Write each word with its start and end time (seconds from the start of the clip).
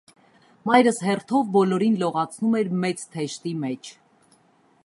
Մայրս 0.69 1.01
հերթով 1.07 1.45
բոլորին 1.57 1.99
լողացնում 2.05 2.57
էր 2.63 2.75
մեծ 2.87 3.07
«թեշտի» 3.17 3.55
մեջ: 3.67 3.93